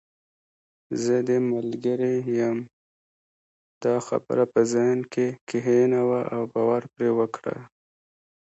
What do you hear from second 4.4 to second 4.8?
په